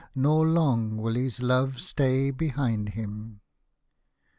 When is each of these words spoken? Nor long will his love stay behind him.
Nor 0.15 0.47
long 0.47 0.97
will 0.97 1.13
his 1.13 1.43
love 1.43 1.79
stay 1.79 2.31
behind 2.31 2.89
him. 2.97 3.41